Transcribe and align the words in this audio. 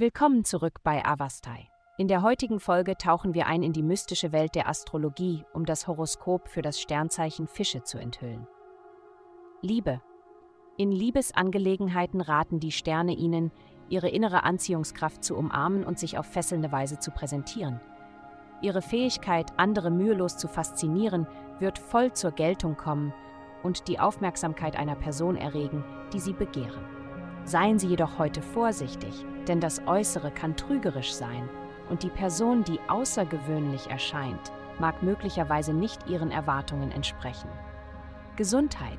Willkommen 0.00 0.44
zurück 0.44 0.84
bei 0.84 1.04
Avastai. 1.04 1.66
In 1.96 2.06
der 2.06 2.22
heutigen 2.22 2.60
Folge 2.60 2.96
tauchen 2.96 3.34
wir 3.34 3.48
ein 3.48 3.64
in 3.64 3.72
die 3.72 3.82
mystische 3.82 4.30
Welt 4.30 4.54
der 4.54 4.68
Astrologie, 4.68 5.44
um 5.52 5.66
das 5.66 5.88
Horoskop 5.88 6.46
für 6.46 6.62
das 6.62 6.80
Sternzeichen 6.80 7.48
Fische 7.48 7.82
zu 7.82 7.98
enthüllen. 7.98 8.46
Liebe. 9.60 10.00
In 10.76 10.92
Liebesangelegenheiten 10.92 12.20
raten 12.20 12.60
die 12.60 12.70
Sterne 12.70 13.12
Ihnen, 13.12 13.50
Ihre 13.88 14.08
innere 14.08 14.44
Anziehungskraft 14.44 15.24
zu 15.24 15.36
umarmen 15.36 15.82
und 15.82 15.98
sich 15.98 16.16
auf 16.16 16.26
fesselnde 16.26 16.70
Weise 16.70 17.00
zu 17.00 17.10
präsentieren. 17.10 17.80
Ihre 18.62 18.82
Fähigkeit, 18.82 19.50
andere 19.56 19.90
mühelos 19.90 20.36
zu 20.36 20.46
faszinieren, 20.46 21.26
wird 21.58 21.80
voll 21.80 22.12
zur 22.12 22.30
Geltung 22.30 22.76
kommen 22.76 23.12
und 23.64 23.88
die 23.88 23.98
Aufmerksamkeit 23.98 24.76
einer 24.76 24.94
Person 24.94 25.34
erregen, 25.34 25.82
die 26.12 26.20
Sie 26.20 26.34
begehren. 26.34 26.97
Seien 27.48 27.78
Sie 27.78 27.86
jedoch 27.86 28.18
heute 28.18 28.42
vorsichtig, 28.42 29.24
denn 29.46 29.58
das 29.58 29.80
Äußere 29.86 30.30
kann 30.30 30.54
trügerisch 30.54 31.14
sein 31.14 31.48
und 31.88 32.02
die 32.02 32.10
Person, 32.10 32.62
die 32.62 32.78
außergewöhnlich 32.88 33.88
erscheint, 33.88 34.52
mag 34.78 35.02
möglicherweise 35.02 35.72
nicht 35.72 36.10
Ihren 36.10 36.30
Erwartungen 36.30 36.92
entsprechen. 36.92 37.48
Gesundheit. 38.36 38.98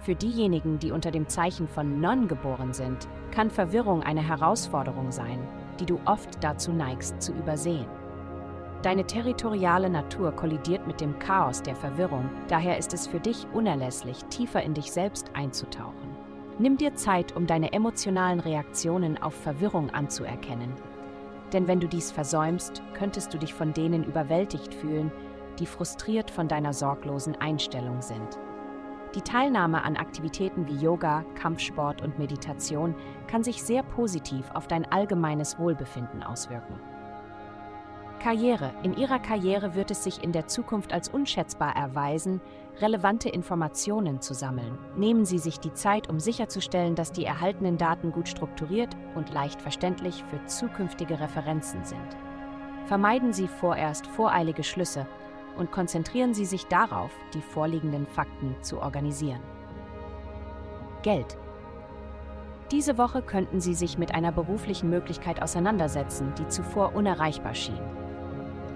Für 0.00 0.14
diejenigen, 0.14 0.78
die 0.78 0.90
unter 0.90 1.10
dem 1.10 1.28
Zeichen 1.28 1.68
von 1.68 2.00
Non 2.00 2.28
geboren 2.28 2.72
sind, 2.72 3.06
kann 3.30 3.50
Verwirrung 3.50 4.02
eine 4.02 4.26
Herausforderung 4.26 5.12
sein, 5.12 5.46
die 5.78 5.84
du 5.84 6.00
oft 6.06 6.42
dazu 6.42 6.72
neigst 6.72 7.20
zu 7.20 7.34
übersehen. 7.34 7.90
Deine 8.80 9.04
territoriale 9.04 9.90
Natur 9.90 10.32
kollidiert 10.32 10.86
mit 10.86 11.02
dem 11.02 11.18
Chaos 11.18 11.60
der 11.60 11.76
Verwirrung, 11.76 12.30
daher 12.48 12.78
ist 12.78 12.94
es 12.94 13.06
für 13.06 13.20
dich 13.20 13.46
unerlässlich, 13.52 14.24
tiefer 14.30 14.62
in 14.62 14.72
dich 14.72 14.90
selbst 14.90 15.30
einzutauchen. 15.34 16.21
Nimm 16.62 16.76
dir 16.76 16.94
Zeit, 16.94 17.34
um 17.34 17.48
deine 17.48 17.72
emotionalen 17.72 18.38
Reaktionen 18.38 19.20
auf 19.20 19.34
Verwirrung 19.34 19.90
anzuerkennen. 19.90 20.72
Denn 21.52 21.66
wenn 21.66 21.80
du 21.80 21.88
dies 21.88 22.12
versäumst, 22.12 22.84
könntest 22.94 23.34
du 23.34 23.38
dich 23.38 23.52
von 23.52 23.72
denen 23.72 24.04
überwältigt 24.04 24.72
fühlen, 24.72 25.10
die 25.58 25.66
frustriert 25.66 26.30
von 26.30 26.46
deiner 26.46 26.72
sorglosen 26.72 27.34
Einstellung 27.34 28.00
sind. 28.00 28.38
Die 29.16 29.22
Teilnahme 29.22 29.82
an 29.82 29.96
Aktivitäten 29.96 30.68
wie 30.68 30.76
Yoga, 30.76 31.24
Kampfsport 31.34 32.00
und 32.00 32.20
Meditation 32.20 32.94
kann 33.26 33.42
sich 33.42 33.60
sehr 33.60 33.82
positiv 33.82 34.48
auf 34.54 34.68
dein 34.68 34.84
allgemeines 34.84 35.58
Wohlbefinden 35.58 36.22
auswirken. 36.22 36.78
Karriere. 38.22 38.72
In 38.84 38.96
Ihrer 38.96 39.18
Karriere 39.18 39.74
wird 39.74 39.90
es 39.90 40.04
sich 40.04 40.22
in 40.22 40.30
der 40.30 40.46
Zukunft 40.46 40.92
als 40.92 41.08
unschätzbar 41.08 41.74
erweisen, 41.74 42.40
relevante 42.80 43.28
Informationen 43.28 44.20
zu 44.20 44.32
sammeln. 44.32 44.78
Nehmen 44.96 45.24
Sie 45.24 45.38
sich 45.38 45.58
die 45.58 45.74
Zeit, 45.74 46.08
um 46.08 46.20
sicherzustellen, 46.20 46.94
dass 46.94 47.10
die 47.10 47.24
erhaltenen 47.24 47.78
Daten 47.78 48.12
gut 48.12 48.28
strukturiert 48.28 48.96
und 49.16 49.34
leicht 49.34 49.60
verständlich 49.60 50.22
für 50.30 50.44
zukünftige 50.46 51.18
Referenzen 51.18 51.84
sind. 51.84 52.16
Vermeiden 52.86 53.32
Sie 53.32 53.48
vorerst 53.48 54.06
voreilige 54.06 54.62
Schlüsse 54.62 55.08
und 55.58 55.72
konzentrieren 55.72 56.32
Sie 56.32 56.46
sich 56.46 56.66
darauf, 56.66 57.10
die 57.34 57.42
vorliegenden 57.42 58.06
Fakten 58.06 58.54
zu 58.62 58.80
organisieren. 58.80 59.40
Geld. 61.02 61.36
Diese 62.70 62.98
Woche 62.98 63.20
könnten 63.20 63.60
Sie 63.60 63.74
sich 63.74 63.98
mit 63.98 64.14
einer 64.14 64.30
beruflichen 64.30 64.90
Möglichkeit 64.90 65.42
auseinandersetzen, 65.42 66.32
die 66.38 66.46
zuvor 66.46 66.94
unerreichbar 66.94 67.54
schien. 67.54 68.01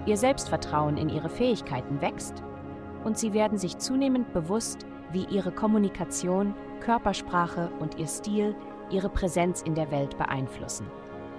Ihr 0.07 0.15
Selbstvertrauen 0.15 0.95
in 0.95 1.09
ihre 1.09 1.27
Fähigkeiten 1.27 2.01
wächst 2.01 2.41
und 3.03 3.17
sie 3.17 3.33
werden 3.33 3.57
sich 3.57 3.77
zunehmend 3.77 4.31
bewusst, 4.31 4.85
wie 5.11 5.25
ihre 5.25 5.51
Kommunikation, 5.51 6.55
Körpersprache 6.79 7.69
und 7.79 7.99
ihr 7.99 8.07
Stil 8.07 8.55
ihre 8.89 9.09
Präsenz 9.09 9.61
in 9.61 9.75
der 9.75 9.91
Welt 9.91 10.17
beeinflussen. 10.17 10.87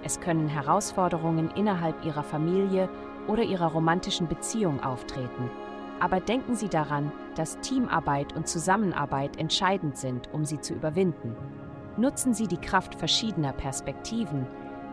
Es 0.03 0.19
können 0.19 0.47
Herausforderungen 0.47 1.49
innerhalb 1.55 2.05
ihrer 2.05 2.21
Familie 2.21 2.89
oder 3.27 3.41
ihrer 3.41 3.71
romantischen 3.71 4.27
Beziehung 4.27 4.83
auftreten. 4.83 5.49
Aber 5.99 6.19
denken 6.19 6.55
Sie 6.55 6.69
daran, 6.69 7.11
dass 7.35 7.59
Teamarbeit 7.61 8.35
und 8.35 8.47
Zusammenarbeit 8.47 9.37
entscheidend 9.37 9.97
sind, 9.97 10.29
um 10.31 10.45
sie 10.45 10.61
zu 10.61 10.75
überwinden. 10.75 11.35
Nutzen 11.97 12.35
Sie 12.35 12.47
die 12.47 12.57
Kraft 12.61 12.95
verschiedener 12.95 13.51
Perspektiven, 13.51 14.45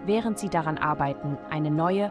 während 0.07 0.39
Sie 0.39 0.49
daran 0.49 0.79
arbeiten, 0.79 1.37
eine 1.51 1.71
neue 1.71 2.11